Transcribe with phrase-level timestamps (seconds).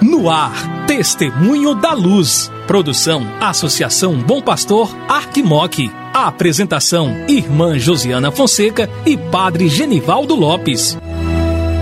[0.00, 2.50] No ar, Testemunho da Luz.
[2.66, 5.90] Produção, Associação Bom Pastor, Arquimoc.
[6.12, 10.98] A apresentação, Irmã Josiana Fonseca e Padre Genivaldo Lopes.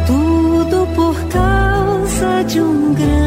[0.07, 3.26] Tudo por causa de um grande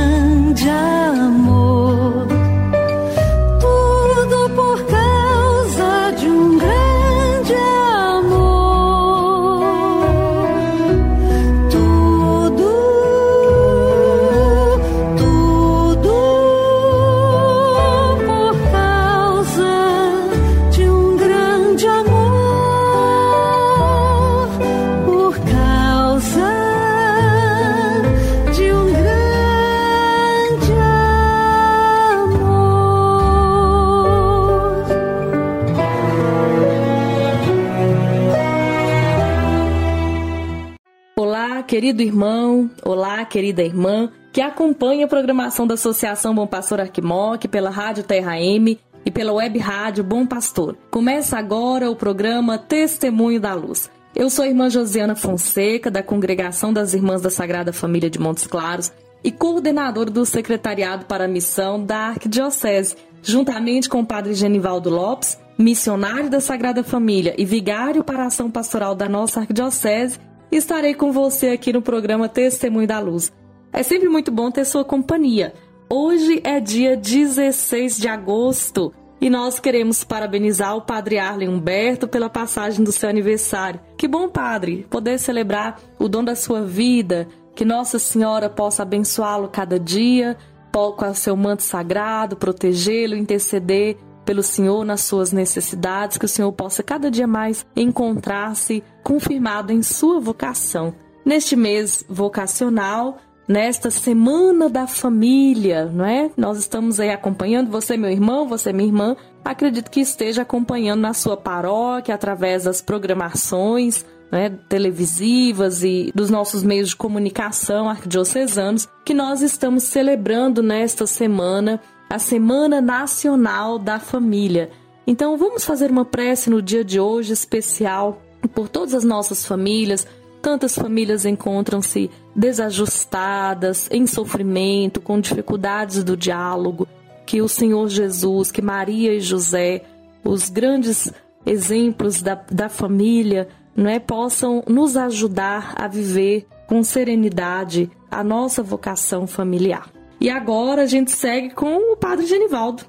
[41.80, 47.70] querido irmão, olá, querida irmã, que acompanha a programação da Associação Bom Pastor Arquimoc pela
[47.70, 50.76] Rádio Terra M e pela web rádio Bom Pastor.
[50.92, 53.90] Começa agora o programa Testemunho da Luz.
[54.14, 58.46] Eu sou a irmã Josiana Fonseca, da Congregação das Irmãs da Sagrada Família de Montes
[58.46, 58.92] Claros
[59.24, 65.40] e coordenadora do Secretariado para a Missão da Arquidiocese, juntamente com o Padre Genivaldo Lopes,
[65.58, 70.20] missionário da Sagrada Família e vigário para a ação pastoral da nossa Arquidiocese,
[70.52, 73.32] estarei com você aqui no programa Testemunho da Luz.
[73.72, 75.54] É sempre muito bom ter sua companhia.
[75.90, 82.30] Hoje é dia 16 de agosto e nós queremos parabenizar o Padre Arlen Humberto pela
[82.30, 83.80] passagem do seu aniversário.
[83.98, 89.50] Que bom, Padre, poder celebrar o dom da sua vida, que Nossa Senhora possa abençoá-lo
[89.50, 90.38] cada dia,
[90.72, 93.98] com o seu manto sagrado, protegê-lo, interceder
[94.30, 99.82] pelo Senhor nas suas necessidades, que o Senhor possa cada dia mais encontrar-se confirmado em
[99.82, 100.94] sua vocação.
[101.26, 106.30] Neste mês vocacional, nesta semana da família, não é?
[106.38, 111.16] Nós estamos aí acompanhando, você meu irmão, você minha irmã, acredito que esteja acompanhando na
[111.16, 119.16] sua paróquia através das programações, né, televisivas e dos nossos meios de comunicação arquidiocesanos, que
[119.16, 124.72] nós estamos celebrando nesta semana a Semana Nacional da Família.
[125.06, 128.22] Então vamos fazer uma prece no dia de hoje especial
[128.54, 130.08] por todas as nossas famílias.
[130.42, 136.88] Tantas famílias encontram-se desajustadas, em sofrimento, com dificuldades do diálogo.
[137.28, 139.84] Que o Senhor Jesus, que Maria e José,
[140.24, 141.14] os grandes
[141.46, 148.64] exemplos da, da família, não é, possam nos ajudar a viver com serenidade a nossa
[148.64, 149.99] vocação familiar.
[150.22, 152.84] E agora a gente segue com o Padre Genivaldo.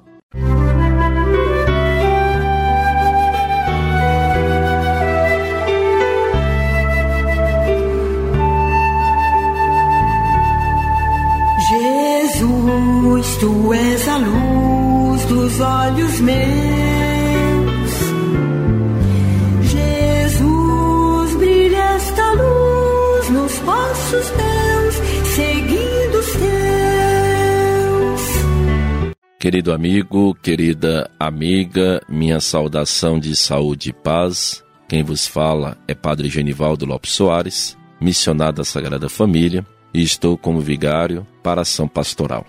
[11.68, 16.59] Jesus, tu és a luz dos olhos meus.
[29.40, 34.62] Querido amigo, querida amiga, minha saudação de saúde e paz.
[34.86, 39.64] Quem vos fala é Padre Genivaldo Lopes Soares, missionário da Sagrada Família,
[39.94, 42.44] e estou como vigário para ação pastoral.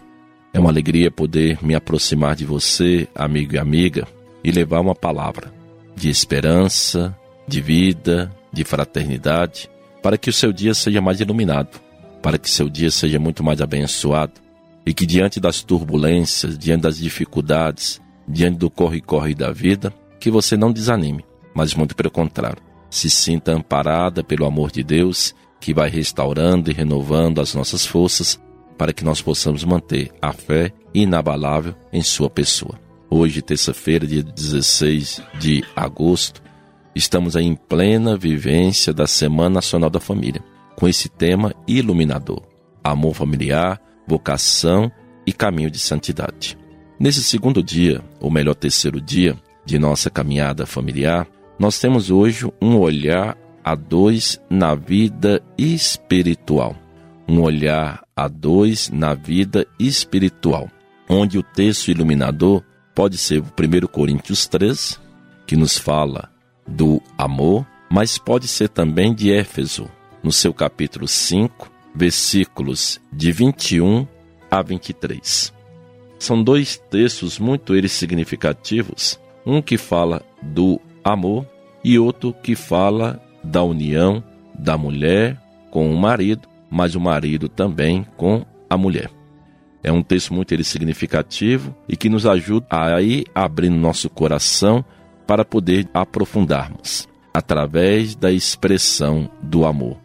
[0.53, 4.05] É uma alegria poder me aproximar de você, amigo e amiga,
[4.43, 5.49] e levar uma palavra
[5.95, 9.69] de esperança, de vida, de fraternidade,
[10.03, 11.79] para que o seu dia seja mais iluminado,
[12.21, 14.41] para que seu dia seja muito mais abençoado
[14.85, 20.55] e que diante das turbulências, diante das dificuldades, diante do corre-corre da vida, que você
[20.55, 25.89] não desanime, mas muito pelo contrário, se sinta amparada pelo amor de Deus, que vai
[25.89, 28.39] restaurando e renovando as nossas forças
[28.77, 32.79] para que nós possamos manter a fé inabalável em sua pessoa.
[33.09, 36.41] Hoje, terça-feira, dia 16 de agosto,
[36.95, 40.43] estamos em plena vivência da Semana Nacional da Família,
[40.75, 42.41] com esse tema iluminador:
[42.83, 43.79] amor familiar,
[44.11, 44.91] vocação
[45.25, 46.57] e caminho de santidade.
[46.99, 51.25] Nesse segundo dia, ou melhor, terceiro dia de nossa caminhada familiar,
[51.57, 56.75] nós temos hoje um olhar a dois na vida espiritual.
[57.25, 60.69] Um olhar a dois na vida espiritual,
[61.07, 62.61] onde o texto iluminador
[62.93, 64.99] pode ser o 1 Coríntios 3,
[65.47, 66.29] que nos fala
[66.67, 69.89] do amor, mas pode ser também de Éfeso,
[70.21, 74.07] no seu capítulo 5, versículos de 21
[74.49, 75.53] a 23.
[76.19, 81.45] São dois textos muito eles significativos, um que fala do amor
[81.83, 84.23] e outro que fala da união
[84.53, 85.41] da mulher
[85.71, 89.09] com o marido, mas o marido também com a mulher.
[89.83, 94.85] É um texto muito significativo e que nos ajuda a ir abrindo nosso coração
[95.25, 99.97] para poder aprofundarmos através da expressão do amor.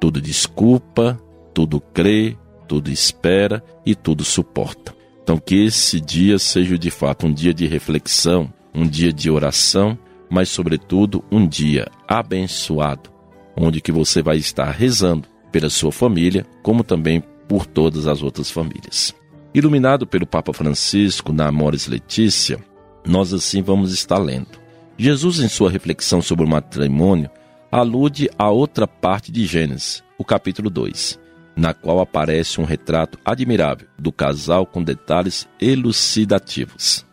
[0.00, 1.20] Tudo desculpa,
[1.54, 2.36] tudo crê,
[2.68, 4.94] tudo espera e tudo suporta.
[5.22, 9.98] Então, que esse dia seja de fato um dia de reflexão, um dia de oração,
[10.28, 13.10] mas, sobretudo, um dia abençoado,
[13.56, 18.50] onde que você vai estar rezando pela sua família, como também por todas as outras
[18.50, 19.14] famílias.
[19.52, 22.58] Iluminado pelo Papa Francisco na Amores Letícia,
[23.04, 24.60] nós assim vamos estar lendo.
[24.96, 27.30] Jesus, em sua reflexão sobre o matrimônio,
[27.72, 31.18] alude a outra parte de Gênesis, o capítulo 2,
[31.60, 37.04] na qual aparece um retrato admirável do casal com detalhes elucidativos.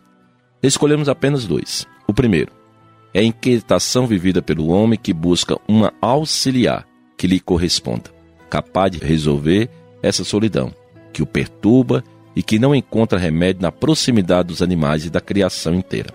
[0.62, 1.86] Escolhemos apenas dois.
[2.06, 2.50] O primeiro
[3.12, 8.10] é a inquietação vivida pelo homem que busca uma auxiliar que lhe corresponda,
[8.48, 9.68] capaz de resolver
[10.02, 10.72] essa solidão
[11.12, 12.02] que o perturba
[12.34, 16.14] e que não encontra remédio na proximidade dos animais e da criação inteira.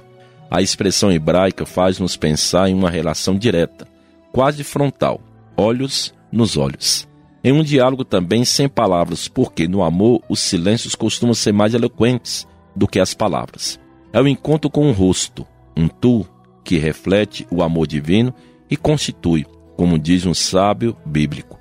[0.50, 3.88] A expressão hebraica faz-nos pensar em uma relação direta,
[4.32, 5.22] quase frontal,
[5.56, 7.13] olhos nos olhos.
[7.44, 12.48] Em um diálogo também sem palavras, porque no amor os silêncios costumam ser mais eloquentes
[12.74, 13.78] do que as palavras.
[14.14, 15.46] É o encontro com um rosto,
[15.76, 16.26] um tu,
[16.64, 18.34] que reflete o amor divino
[18.70, 19.46] e constitui,
[19.76, 21.60] como diz um sábio bíblico,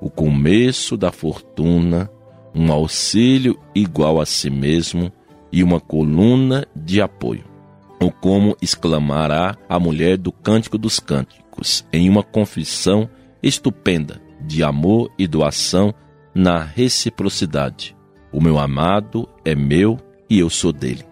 [0.00, 2.08] o começo da fortuna,
[2.54, 5.10] um auxílio igual a si mesmo
[5.50, 7.44] e uma coluna de apoio.
[8.00, 13.08] Ou como exclamará a mulher do Cântico dos Cânticos, em uma confissão
[13.42, 15.94] estupenda de amor e doação
[16.34, 17.96] na reciprocidade.
[18.32, 19.98] O meu amado é meu
[20.28, 21.04] e eu sou dele.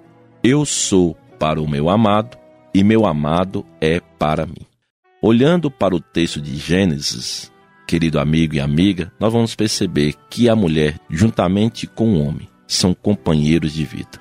[0.43, 2.37] Eu sou para o meu amado
[2.75, 4.67] e meu amado é para mim.
[5.21, 7.53] Olhando para o texto de Gênesis,
[7.87, 12.95] querido amigo e amiga, nós vamos perceber que a mulher, juntamente com o homem, são
[12.95, 14.21] companheiros de vida.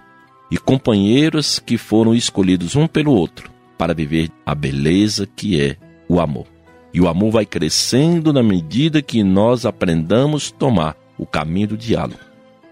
[0.51, 6.19] E companheiros que foram escolhidos um pelo outro para viver a beleza que é o
[6.19, 6.45] amor.
[6.93, 12.19] E o amor vai crescendo na medida que nós aprendamos tomar o caminho do diálogo,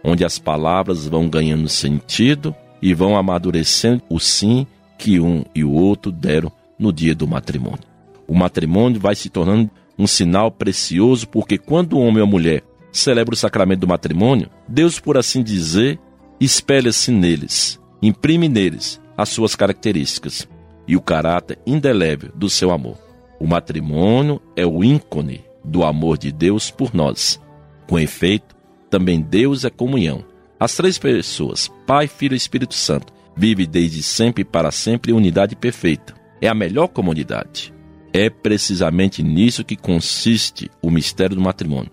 [0.04, 4.66] onde as palavras vão ganhando sentido e vão amadurecendo o sim
[4.98, 7.88] que um e o outro deram no dia do matrimônio.
[8.28, 12.64] O matrimônio vai se tornando um sinal precioso porque quando o homem e a mulher
[12.92, 16.00] celebram o sacramento do matrimônio, Deus, por assim dizer,
[16.40, 20.48] espelha-se neles, imprime neles as suas características
[20.88, 23.09] e o caráter indelével do seu amor.
[23.40, 27.40] O matrimônio é o ícone do amor de Deus por nós.
[27.88, 28.56] Com efeito,
[28.90, 30.26] também Deus é comunhão.
[30.60, 35.16] As três pessoas, Pai, Filho e Espírito Santo, vive desde sempre e para sempre em
[35.16, 36.14] unidade perfeita.
[36.42, 37.74] É a melhor comunidade.
[38.12, 41.92] É precisamente nisso que consiste o mistério do matrimônio.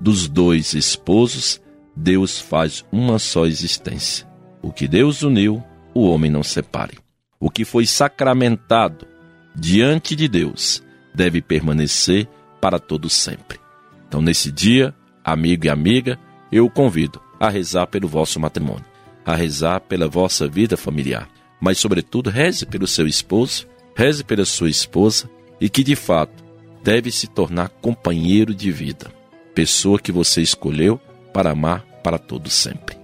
[0.00, 1.60] Dos dois esposos,
[1.94, 4.26] Deus faz uma só existência.
[4.62, 6.98] O que Deus uniu, o homem não separe.
[7.38, 9.06] O que foi sacramentado
[9.54, 10.85] diante de Deus
[11.16, 12.28] deve permanecer
[12.60, 13.58] para todo sempre.
[14.06, 16.18] Então, nesse dia, amigo e amiga,
[16.52, 18.96] eu o convido a rezar pelo vosso matrimônio
[19.26, 21.28] a rezar pela vossa vida familiar.
[21.60, 23.66] Mas, sobretudo, reze pelo seu esposo,
[23.96, 25.28] reze pela sua esposa
[25.60, 26.44] e que, de fato,
[26.84, 29.10] deve se tornar companheiro de vida,
[29.52, 31.00] pessoa que você escolheu
[31.32, 32.96] para amar para todo sempre.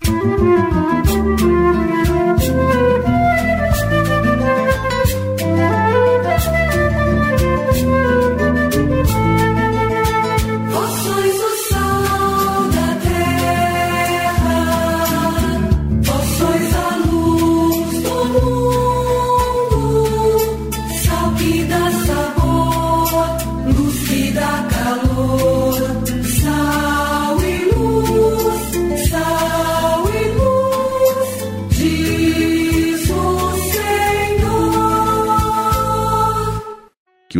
[0.00, 1.13] Que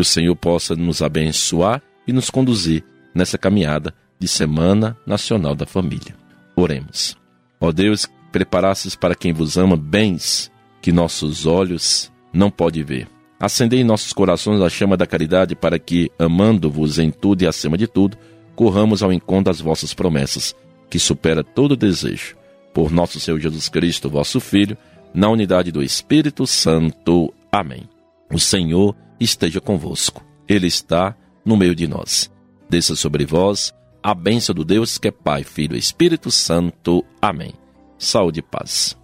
[0.04, 2.84] o Senhor possa nos abençoar e nos conduzir
[3.14, 6.14] nessa caminhada de Semana Nacional da Família.
[6.54, 7.16] Oremos.
[7.58, 13.08] Ó Deus, preparastes para quem vos ama bens que nossos olhos não podem ver.
[13.40, 17.78] Acendei em nossos corações a chama da caridade para que, amando-vos em tudo e acima
[17.78, 18.18] de tudo,
[18.54, 20.54] corramos ao encontro das vossas promessas,
[20.90, 22.36] que supera todo desejo.
[22.74, 24.76] Por nosso Senhor Jesus Cristo, vosso Filho,
[25.14, 27.32] na unidade do Espírito Santo.
[27.50, 27.93] Amém.
[28.32, 30.24] O Senhor esteja convosco.
[30.48, 32.30] Ele está no meio de nós.
[32.68, 37.04] Desça sobre vós a bênção do Deus que é Pai, Filho e Espírito Santo.
[37.22, 37.54] Amém.
[37.98, 38.96] Saúde e paz.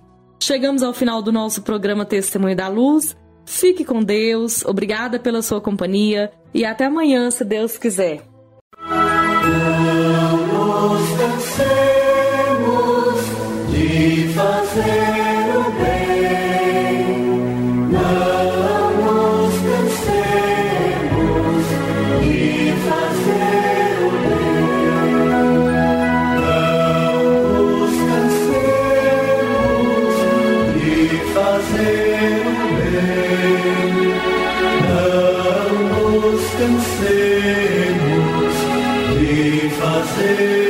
[0.42, 3.16] Chegamos ao final do nosso programa Testemunho da Luz.
[3.44, 8.22] Fique com Deus, obrigada pela sua companhia e até amanhã, se Deus quiser.
[13.70, 15.09] De fazer.
[40.40, 40.69] you.